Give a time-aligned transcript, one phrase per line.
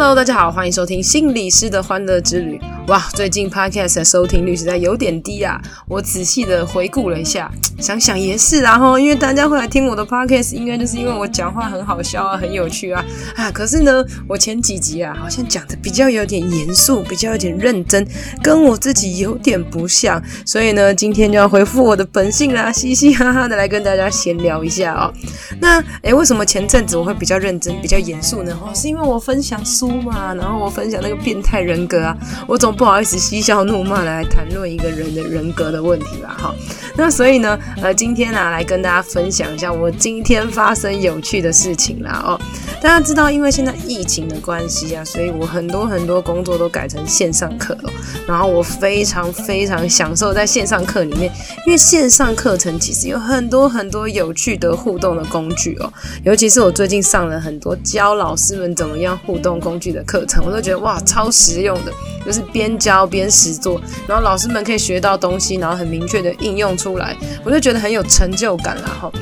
[0.00, 2.60] Hello，大家好，欢迎收听心理师的欢乐之旅。
[2.86, 5.60] 哇，最近 Podcast 的收听率实在有点低啊！
[5.88, 13.50] 我仔细的回顾了一下，想想也是啊齁，因为大家会来听我的 Podcast，应该就是因为我讲话很好笑啊，很有趣啊啊！
[13.50, 18.06] 可是呢，我前几集啊，好像讲的比较有点严肃，比较有点认真，
[18.40, 25.12] 跟我自己有点不像，所以呢，今天就要恢复我的本性啦，嘻嘻哈哈的来跟大家闲聊一下哦。
[25.60, 28.56] 那诶，为什么前阵子我会比较认真、比较严肃呢？
[28.62, 32.16] 哦，是因为我分享书嘛，然后我分享那个变态人格啊，
[32.46, 32.68] 我总。
[32.78, 36.54] 不好意思，嬉笑怒骂来谈论一个人的人格的问题吧，哈。
[36.94, 42.40] 那所以呢，呃，今天呢、来跟大家分享一下我今天发生有趣的事情啦，哦。
[42.80, 47.90] 大家知道，因为现在疫情的关系啊，所以我很多很多工作都改成线上课了。
[48.28, 51.32] 然后我非常非常享受在线上课里面，
[51.66, 55.92] 因为线上课程其实有很多很多有趣的互动的工具哦。
[56.22, 61.92] 尤其是我最近上了很多教老师们怎么样互动工具的课程，我都觉得哇，超实用的，
[62.24, 69.12] 就是边教边实做，然后老师们可以学到东西，然后很明确的应用出来，我就觉得很有成就感啦，哈。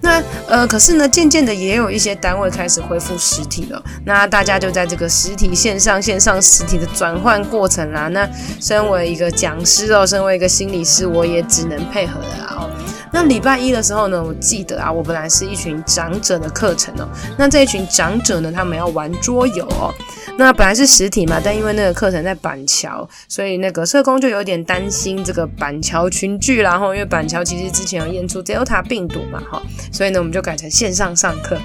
[0.00, 3.82] 那呃，可是呢，渐渐的也有一些单位开始恢复实体了。
[4.04, 8.08] 那大家就在这个实体线上、线上实体的转换过程啦。
[8.08, 8.28] 那
[8.60, 12.70] 身为一个讲师哦，身为一个心理师，我也只能配合了啦哦。
[13.14, 17.08] 那礼拜一的时候呢，我记得啊，我本来是一群长者的课程哦。
[17.38, 19.94] 那这一群长者呢，他们要玩桌游哦。
[20.36, 26.72] 那本来是实体嘛，但因为那个课程在板桥，所以那个社工就有点担心这个板桥群聚啦。
[26.72, 29.62] 然后因为板桥其实之前有验出 Delta 病毒嘛，哈，
[29.92, 31.56] 所以呢，我们就改成线上上课。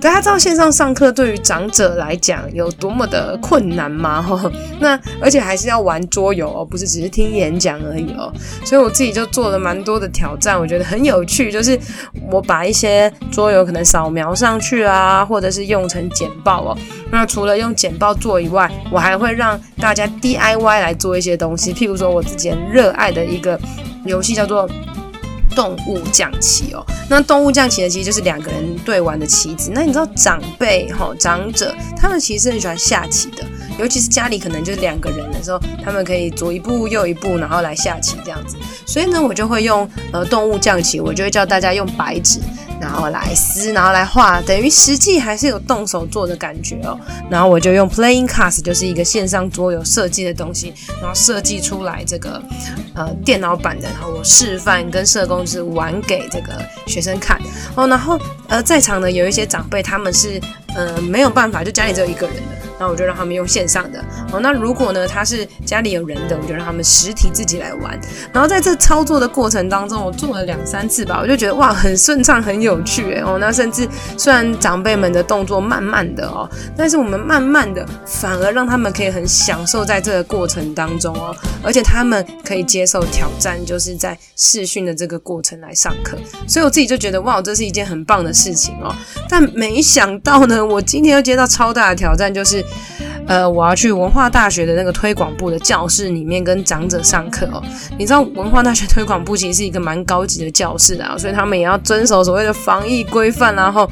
[0.00, 4.22] 大家知道线上上课对于长者来讲有多么的困难吗？
[4.22, 8.32] 哈， 那而且还是要玩桌游哦，不是只是听演讲而已哦。
[8.64, 11.50] 所以我自己就做了蛮多的挑战，我觉得很有趣。
[11.50, 11.76] 就是
[12.30, 16.78] 我把一些桌游可能扫描上去啊，或者是用成简报哦。
[17.10, 21.74] 那除了用简报做以外，我还会让大家 DIY 来做一些东西。
[21.74, 23.58] 譬如说我自己热爱的一个
[24.04, 24.68] 游戏叫做。
[25.58, 29.72] 动物降棋哦，那动物降棋呢，其实就是两个人对玩的棋子。
[29.74, 33.44] 那你知道长辈哈、哦、长者，他们其实很喜欢下棋的，
[33.76, 38.56] 尤其是家里可能就是两个人的时候，他们可以左一步右一步，然后来下棋这样子。
[38.86, 42.38] 所以呢，我就会用呃动物降棋，我就会叫大家用白纸。
[42.80, 46.98] 然后来撕，然后来画，等于实际还是有动手做的感觉哦。
[47.30, 52.42] 然后我就用 Playing Cards，就是一个线上桌游设计的东西，然后设计出来这个
[52.94, 57.40] 呃电脑版的，然后我示范跟社工是玩给这个学生看
[57.74, 57.86] 哦。
[57.86, 58.18] 然后
[58.48, 60.40] 呃在场的有一些长辈，他们是
[60.74, 62.57] 呃没有办法，就家里只有一个人的。
[62.78, 64.02] 那我就让他们用线上的
[64.32, 64.40] 哦。
[64.40, 67.98] 那如果呢，他是家里有人的，我就让他们实体自己来玩。
[68.32, 73.38] 然后在这操作的过程当中，我做了两三次吧，我就觉得哇，很顺畅，很有趣诶哦。
[73.40, 86.16] 那甚至虽然长辈们的动作慢慢的哦，但是我们慢慢的反而让他们可以很享受在这个过程当中哦，而且他们可以接受挑战，就是在试训的这个过程来上课。
[86.46, 88.94] 所以我自己就觉得哇，这是一件很棒的事情哦。
[89.28, 92.64] 但没想到呢，我今天又接到超大的挑战，就是。
[93.26, 97.62] 呃，我要去文化大学的那个推广部的教室里面跟长者上课哦。
[97.98, 103.54] 你知道文化大学推广部其实是一个蛮高级的教室啊，所以他们也要遵守所谓的防疫规范。
[103.54, 103.82] 然后，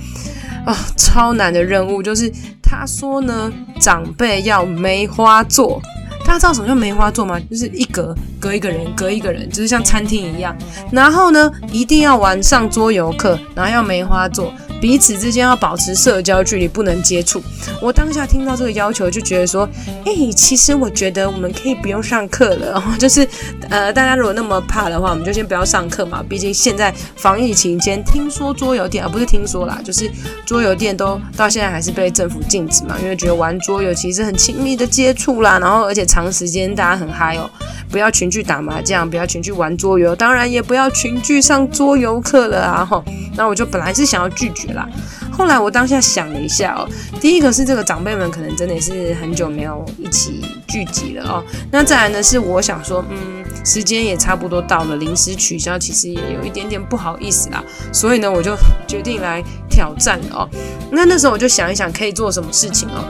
[0.64, 2.32] 啊、哦，超难的任务就是
[2.62, 5.82] 他说呢，长辈要梅花座。
[6.25, 7.38] 大家知道什么叫梅花座吗？
[7.48, 10.56] 就是一格隔一个人，隔一个人，就是像餐厅一样。
[10.91, 14.50] 然后呢，一定要玩上桌游课，然后要梅花座。
[14.81, 17.42] 彼此之间要保持社交距离，不能接触。
[17.81, 19.69] 我当下听到这个要求，就觉得说，
[20.04, 22.82] 哎、其实我觉得我们可以不用上课了。
[22.98, 23.26] 就是，
[23.69, 26.22] 呃，大家如果那么怕的话，我们就先不要上课嘛。
[26.28, 30.10] 毕竟现在防疫期间，听说桌游店啊，不是听说啦，就是
[30.44, 37.50] 桌游店都到现在还是被政府禁止嘛，因为觉得玩桌游其实很亲密的接触啦，然后而且长时间大家很嗨哦，
[37.91, 42.85] 不要群聚打麻将，不要群聚玩桌游，当然也不要群聚上桌游课了啊。
[42.85, 43.03] 哈，
[43.37, 44.73] 那我就本来是想要拒绝。
[44.75, 44.87] 啦，
[45.33, 46.88] 后来我当下想了一下哦，
[47.21, 57.62] 第一个是这个长辈们可能真的是很久没有一起聚集了哦，那再来呢是我想说，嗯，时间也差不多到了，临时取消其实也有一点点不好意思啦，
[57.93, 58.55] 所以呢我就
[58.87, 60.49] 决定来挑战哦，
[60.91, 63.05] 那那时候我就想一想可以做什么事情哦，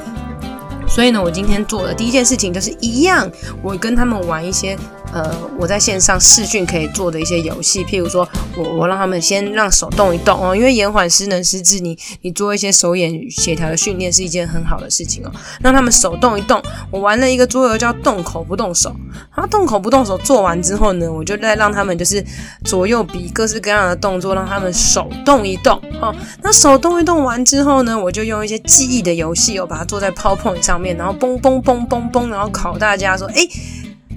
[0.96, 3.30] 所以呢我今天做的第一件事情就是一样，
[3.62, 4.74] 我跟他们玩一些
[5.12, 16.62] 呃，我在线上视讯可以做的一些游戏，譬如说我我让他们先让手动一动哦，因为延缓失能失智，你你做一些手眼协调的训练是一件很好的事情哦，让他们手动一动。
[16.90, 18.94] 我玩了一个桌游叫动口不动手，
[19.34, 22.22] 然后动口不动手做完之后呢，我就再让他们就是
[22.64, 26.14] 左右比各式各样的动作，让他们手动一动哦。
[26.42, 33.48] 那手动一动完之后呢，我就用一些记忆的游戏哦，把它做在 PowerPoint 上面，然后嘣嘣嘣嘣嘣，然后考大家说，诶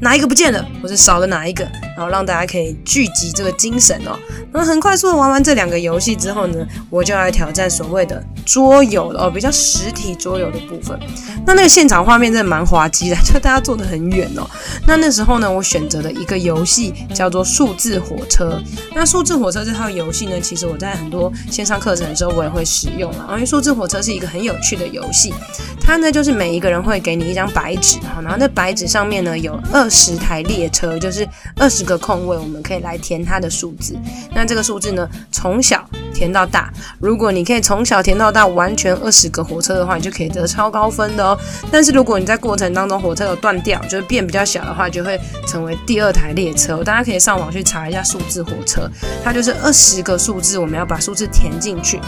[0.02, 1.64] 哪一个不见了，或者少了哪一个，
[1.96, 4.18] 然后让大家可以聚集这个精神哦。
[4.52, 10.98] 那很快速的玩完这两个游戏之后呢，我就来挑战所谓的桌游了哦，比较实体桌游的部分。
[11.46, 14.50] 那那个现场画面真的蛮滑稽的，就大家坐得很远哦。
[14.88, 18.60] 那那时候呢，我选择了一个游戏叫做数字火车。
[18.96, 25.34] 那数字火车这套游戏呢，其实我在很多线上课程的时候我也会使用啊，因为数字火车是一个很有趣的游戏。
[25.82, 29.89] 它呢就是每一个人会给你一张白纸，然后那白纸上面呢有二。
[29.90, 33.98] 十台列车就是二十个空位，我们可以来填它的数字。
[34.34, 35.84] 那这个数字呢，从小
[36.14, 36.72] 填到大。
[37.00, 41.38] 如果你可以从小填到大，完全二十个火车的话，你就可以得超高分的哦。
[41.72, 46.84] 但是如果你在过程当中火车有断掉，就是变比较小的话，就会成为第二台列车。
[46.84, 48.90] 大家可以上网去查一下数字火车，
[49.24, 52.00] 它就是二十个数字，我们要把数字填进去。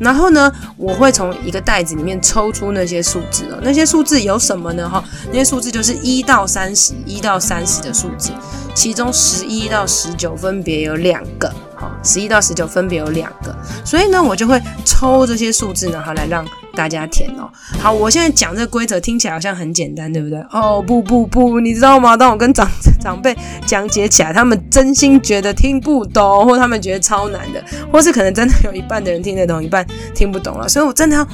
[0.00, 3.58] 然后呢，我会从一个袋子里面抽出那些数字哦。
[3.62, 4.88] 那些数字有什么呢？
[4.88, 8.30] 哈，那些数字就是一到三十，一到三十的数字，
[8.74, 11.52] 其中十一到十九分别有两个。
[11.74, 13.54] 好，十一到十九分别有两个，
[13.84, 16.44] 所以呢，我就会抽这些数字，呢，哈来让
[16.78, 17.50] 大家填哦。
[17.80, 20.38] 好，我现在讲这个规则听起来好像很简单，对不对？
[20.52, 22.16] 哦，不不不，你知道吗？
[22.16, 22.64] 当我跟长
[23.00, 23.36] 长辈
[23.66, 27.60] 讲解起来，他们真心觉得听不懂，或他们觉得超难的，
[27.90, 29.84] 或是可能真的有一半的人听得懂，一半
[30.14, 30.68] 听不懂了。
[30.68, 31.26] 所以我真的要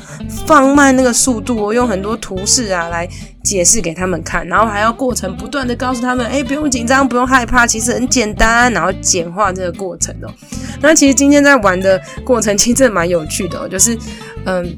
[0.46, 3.06] 放慢那个速度，我用很多图示啊来。
[3.44, 10.32] 解释给他们看，然后还要过程不断的告诉他们，哎，不用紧张，不用害怕，其实很简单，然后简化这个过程哦。
[10.80, 13.98] 那其实今天在玩的过程，其实真的蛮有趣的哦，就是，
[14.46, 14.74] 嗯，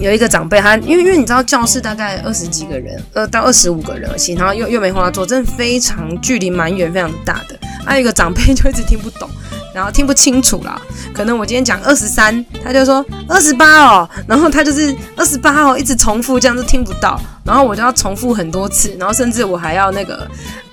[0.00, 7.58] 有一个长辈，他因为因为你知道教室大概二十几个人，呃，到二十五个人而已，然后又又没话做，真的非常距离蛮远，非常大的。
[7.84, 9.28] 还有一个长辈就一直听不懂。
[9.74, 10.80] 然后听不清楚啦，
[11.12, 20.26] 可能我今天讲二十三，他就说二十八哦，然后他就是二十八哦，一直重复，这样子听不到，然后我就要重复很多次，然后甚至我还要那个。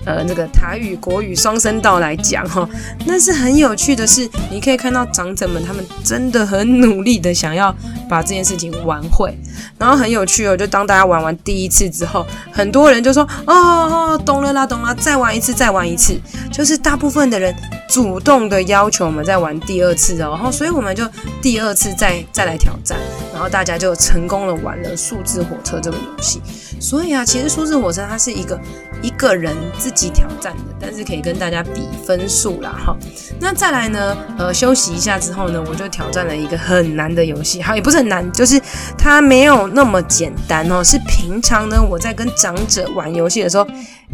[0.06, 2.66] 呃，那个台语国语双声道来讲哈，
[3.06, 7.74] 但是很有趣的是，你可以看到长者们他们真的很努力的想要
[8.08, 9.36] 把这件事情玩会，
[9.76, 16.16] 然后很有趣哦，就当大家玩完第一次之后，很多人就说哦哦，懂了啦，懂了，再玩一次，再玩一次，
[16.52, 17.52] 就是大部分的人
[17.88, 21.04] 主动的要求我们再玩第二次哦，然后所以我们就
[21.42, 22.96] 第二次再再来挑战，
[23.36, 26.40] 然后大家就成功的玩了数字火车这个游戏。
[26.80, 28.58] 所以啊，其实数字火车它是一个
[29.02, 32.96] 一个人自己挑战的，但是可以跟大家比分数啦哈。
[33.38, 38.58] 那再来呢，呃，休息一下之后呢，我就挑战了一个很难的游戏，好，也不是很难，就是
[38.96, 43.66] 它没有那么简单哦，是平常呢我在跟长者玩游戏的时候，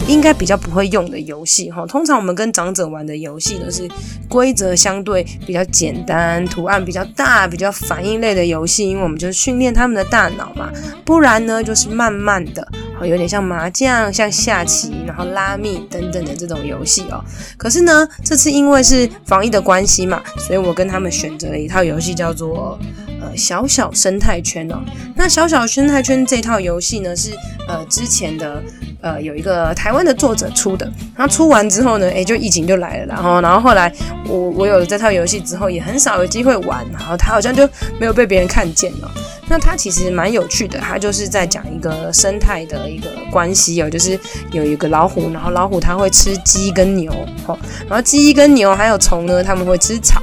[0.09, 1.87] 应该比较不会用的游戏哈。
[1.87, 3.89] 通常我们跟长者玩的游戏都是
[4.29, 10.71] 规则相对比较简单、图案比较大、比较反应类的游戏，因为我们就是训练他们的大脑嘛。
[11.05, 12.67] 不然呢，就是慢慢的，
[12.99, 17.23] 好，有点像麻将、像下棋，然后拉密等等的这种游戏哦。
[17.57, 22.79] 可是呢，这次因为是防疫的关系嘛，所以我跟他们选择了一套游戏，叫做
[23.23, 24.83] 呃小小生态圈哦。
[25.15, 27.31] 那小小生态圈这套游戏呢，是
[27.69, 28.63] 呃之前的。
[29.05, 30.87] 呃，有一个台湾的作者出的，
[31.17, 33.93] 然后出完之后呢，诶，就疫情就来了，然后，然后后来
[34.29, 39.11] 我我有了这套游戏之后，也很少有机会玩，然后它好像就没有被别人看见了。
[39.49, 44.17] 那它其实蛮有趣的，它就是在讲一个生态的一个关系哦，就是
[44.53, 47.13] 有一个老虎，然后老虎它会吃鸡跟牛，
[47.45, 50.23] 吼，然后鸡跟牛还有虫呢，它们会吃草。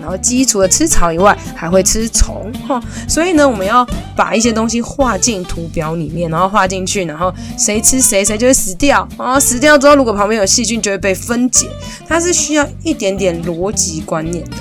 [0.00, 9.06] 然后鸡除了吃草以外，还会吃虫哈，所以呢，我们要把一些东西画进图表里面，然后画进去，然后谁吃谁，谁就会死掉。
[9.18, 11.68] 然后死掉之后，如果旁边有细菌，就会被分解。
[12.08, 14.56] 它是需要一点点逻辑观念的。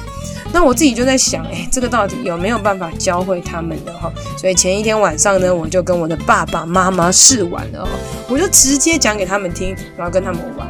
[0.51, 4.11] 那我自己就在想，哎，这个到底有没有办法教会他们的哈？
[4.35, 7.87] 所以前一天晚上呢，我就跟我的爸爸妈妈试玩了，
[8.27, 10.67] 我就直接讲给他们听，然后跟他们玩。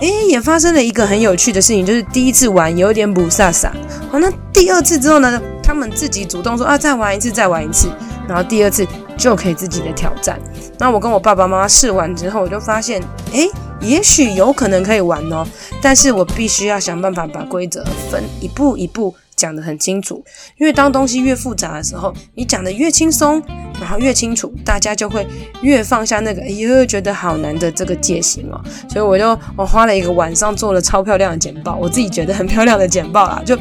[0.00, 3.70] 哎，也发生了一个很有趣的事情，就是第一次玩有点雾煞煞。
[4.10, 7.88] 好，那第二次之后呢，他们自己主动说啊，再玩一次，再玩一次，
[8.28, 8.86] 然后第二次
[9.16, 10.38] 就可以自己的挑战。
[10.78, 13.02] 那我跟我爸爸妈妈试完之后，我就发现，
[13.32, 13.48] 哎，
[13.80, 15.44] 也许有可能可以玩哦，
[15.82, 20.24] 但是我必须要想办法把规则分一步一步讲得很清楚，
[20.58, 23.42] 因为当东西越复杂的时候，你讲得越轻松，
[23.80, 25.26] 然后越清楚，大家就会
[25.62, 28.60] 越放下那个哎呦觉得好难的这个戒心哦。
[28.88, 33.56] 所以我就我花了一个晚上做了超漂亮的简报，我自己觉得很漂亮的简报啦，就。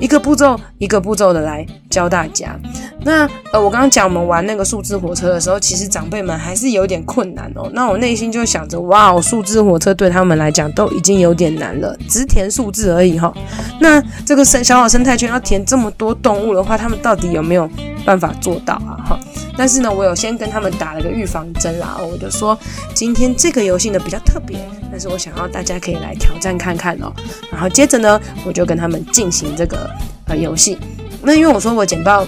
[0.00, 2.56] 一个步骤一个步骤的来教大家。
[3.02, 7.68] 那呃，我刚刚讲我们玩那个数字火车的时候，其实长辈们还是有点困难哦。
[7.72, 13.34] 那我内心就想着，哇，数字火车对他们来讲都已经有点难了，只填数字而已哈。
[13.80, 17.68] 那这个生小小生态圈要填这么多动物的话，他们到底有没有
[18.08, 18.96] 办法做到啊？
[19.06, 19.20] 哈。
[19.54, 22.58] 但是呢，我有先跟他们打了个预防针啦，我就说
[22.94, 24.58] 今天这个游戏呢比较特别，
[24.90, 27.12] 但是我想要大家可以来挑战看看哦。
[27.52, 29.90] 然后接着呢，我就跟他们进行这个
[30.26, 30.78] 呃游戏。
[31.20, 32.26] 那因为我说我简报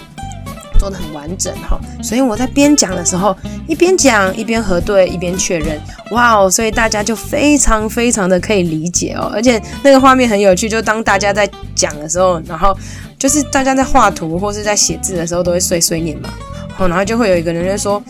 [0.80, 3.36] 做得很完整哈，所以我在边讲的时候
[3.68, 5.78] 一边讲一边核对一边确认，
[6.12, 12.74] 哇哦，所以大家就非常非常的可以理解哦，而且那个画面很有趣，就当大家在讲的时候，然后
[13.18, 16.30] 就是大家在画图或是在写字的时候都会碎碎念嘛。
[16.78, 18.02] 然后就会有一个人就说：“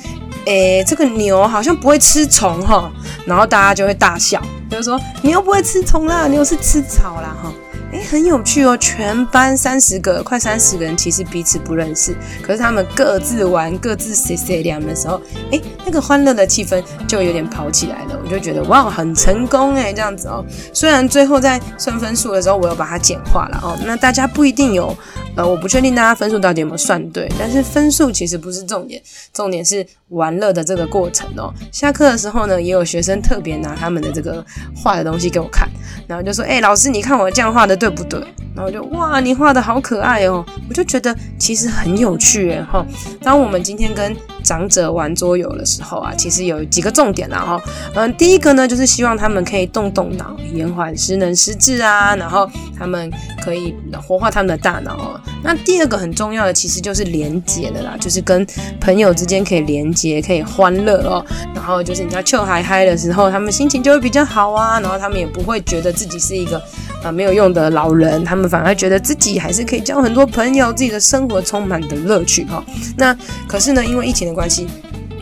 [0.47, 2.89] 诶，这个牛好像不会吃虫哈。”
[3.27, 7.53] 然后大家就会大笑，就是说牛不会吃虫啦，牛是吃草啦哈。
[7.93, 8.77] 诶，很有趣哦！
[8.77, 15.21] 全班三十个，快三十个人，其实彼此不认识，可是他们各自玩，各自碎碎念的时候，
[15.51, 18.19] 诶，那个欢乐的气氛就有点跑起来了。
[18.25, 20.45] 我就觉得哇，很成功诶，这样子哦。
[20.73, 23.77] 虽然最后在算分数的时候，我有把它简化了哦。
[23.85, 24.97] 那大家不一定有，
[25.35, 31.53] 呃，我不确定大家分数到底有没有算对，但是分数其实不是重点，重点是玩乐的这个过程哦。
[31.73, 34.45] 下课的时候呢，也有学生特别拿他们的这个
[34.77, 35.69] 画的东西给我看，
[36.07, 38.21] 然后就说：“诶，老师，你看我这样画的。”对不对？
[38.55, 40.45] 然后就哇，你画的好可爱哦！
[40.69, 42.85] 我就觉得其实很有趣诶哈。
[43.23, 47.61] 当我们今天跟长者玩桌游的时候啊，其实有几个重点啦哈。
[47.95, 53.11] 嗯，第一个呢，就是希望他们可以动动脑，延缓失能失智啊，然后他们
[53.45, 53.75] 可以
[54.07, 55.21] 活化他们的大脑哦。
[55.43, 58.47] 那第二个很重要的，其实就是连接的啦，就是跟
[58.81, 61.25] 朋友之间可以连接，可以欢乐哦。
[61.55, 66.61] 然后就是你要笑嗨嗨的时候，他们心情就会比较好啊，然后他们也不会觉得自己是一个。
[67.03, 72.63] 啊，没有用的老人，他们反而觉得自己还是可以交很多朋友，自己的生活充满的乐趣哈。
[72.97, 73.17] 那
[73.49, 74.67] 可是呢，因为疫情的关系，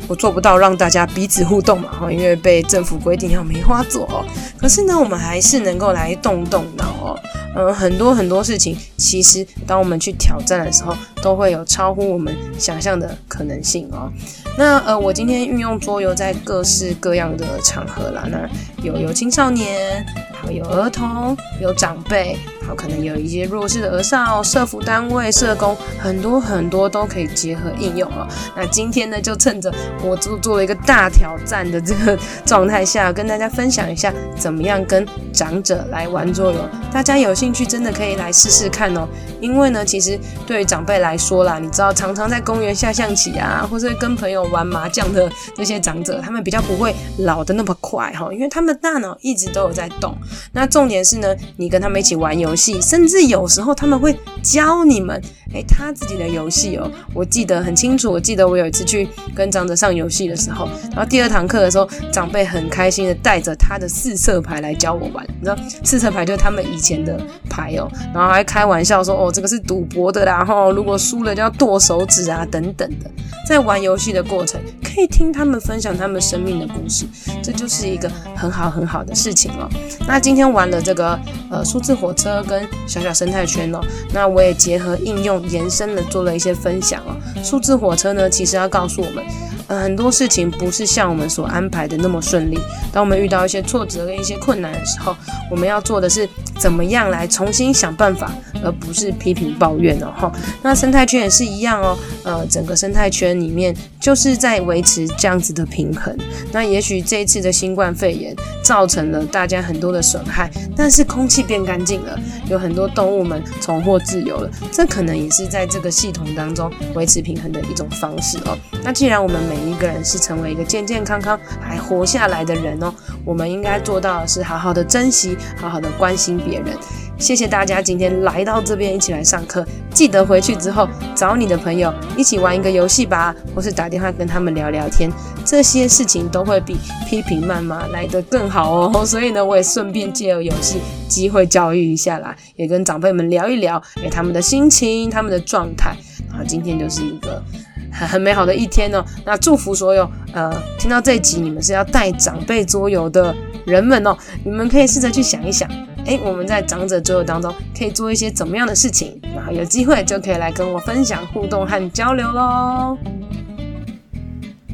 [0.08, 4.24] 我做不到让大家彼此互动嘛哈，因为被政府规定要梅花座哦。
[4.58, 7.18] 可是呢，我们还是能够来动动脑哦。
[7.56, 14.12] 嗯，很多很多事情，其实当我们去挑战的时候，都会有超乎我们想象的可能性哦。
[14.56, 18.48] 那呃，我今天运用桌游在各式各样的场合啦，那
[18.82, 20.04] 有有青少年。
[20.50, 28.26] 有儿童，有长辈，好，可能有一些弱势的儿少、社福单位、社工，很多很多都可以结合应用哦。
[28.56, 36.58] 那今天呢，就趁着我做做了一个大挑战的这个状态下，跟大家分享一下怎么样跟长者来玩桌游。
[36.92, 39.06] 大家有兴趣，真的可以来试试看哦。
[39.40, 50.16] 因为呢，其实对于长辈来说啦，你知道，常常在公园下象棋啊，或者跟朋友玩麻将的那些长者，他们比较不会老得那么快哈，因为他们的大脑一直都有在动。
[50.52, 55.20] 那重点是呢，你跟他们一起玩游戏，甚至有时候他们会教你们，
[55.52, 56.90] 诶，他自己的游戏哦。
[57.14, 65.26] 我记得很清楚，我记得我有一次去跟长者上游戏的时候，然后第二堂课的时候，长辈很开心的带着他的四色牌来教我玩。
[65.26, 73.10] 你知道四色牌就是他们以前的牌哦，然后还开玩笑说，哦，这个是赌博的啦，然后如果输了就要剁手指啊，等等的。
[73.46, 77.06] 在玩游戏的过程，可以听他们分享他们生命的故事，
[77.42, 79.66] 这就是一个很好很好的事情哦。
[80.06, 81.18] 那今天玩的这个
[81.50, 83.80] 呃数字火车跟小小生态圈哦，
[84.12, 87.16] 那我也结合应用延伸的做了一些分享哦。
[87.42, 89.24] 数字火车呢，其实要告诉我们。
[89.68, 92.58] 呃，很多事情不是像我们所安排的那么顺利。
[92.90, 95.14] 当我们遇到一些挫折跟一些困难的时候，
[95.50, 96.26] 我们要做的是
[96.58, 98.32] 怎么样来重新想办法，
[98.64, 100.12] 而不是批评抱怨哦。
[100.16, 101.96] 哈，那生态圈也是一样哦。
[102.24, 106.16] 呃，整个生态圈里面就是在维持这样子的平衡。
[106.50, 114.50] 那也许这一次的新冠肺炎造成了大家很多的损害，但是空气变干净了，有很多动物们重获自由了。
[114.72, 118.56] 这可能也是在这个系统当中维持平衡的一种方式哦。
[118.82, 122.94] 那既然我们每每一个人是成为一个健健康康还活下来的人哦，
[123.24, 126.76] 我们应该做到的是好好的珍惜，好好的关心别人。
[127.18, 135.10] 谢谢大家今天来到这边一起来上课，记得回去之后找你的朋友一起玩一个游戏吧，或是打电话跟他们聊聊天，
[135.44, 136.76] 这些事情都会比
[137.08, 139.02] 批评谩骂来得更好哦。
[139.04, 145.90] 所以呢，我也顺便借由游戏机会教育一下啦，也跟长辈们聊一聊，诶，他们的心情，他们的状态。
[146.30, 147.42] 啊，今天就是一个。
[147.90, 153.34] 很美好的一天哦，那祝福所有呃听到这集你们是要带长辈桌游的
[153.64, 155.68] 人们哦，你们可以试着去想一想，
[156.08, 162.96] 诶，我们在长者桌游当中可以做一些怎么样的事情，然后有机会就可以来跟我分享互动和交流喽。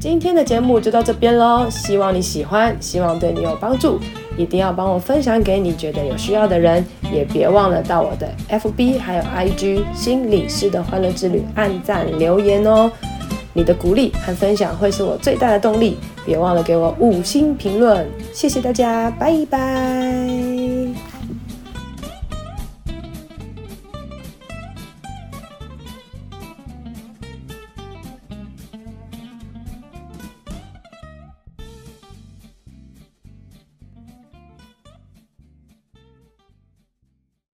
[0.01, 3.99] 今天的节目就到这边喽，希望你喜欢，希望对你有帮助，
[4.37, 12.89] 一定要帮我分享给你觉得有需要的人，也别忘了到我的 FB 还有 IG 心理师的欢乐之旅按赞留言哦，
[13.53, 20.54] 你的鼓励和分享会是我最大的动力，别忘了给我五星评论，谢谢大家，拜拜。